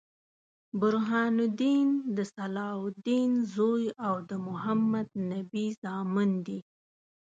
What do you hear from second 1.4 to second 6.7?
الدين د صلاح الدین زوي او د محمدنبي زامن دي.